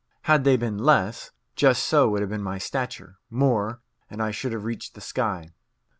[0.23, 4.51] Had they been less, just so would have been my stature; more, and I should
[4.51, 5.49] have reached the sky.